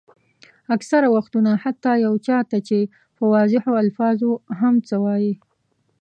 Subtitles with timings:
[0.75, 2.79] اکثره وختونه حتیٰ یو چا ته چې
[3.15, 5.31] په واضحو الفاظو هم څه وایئ.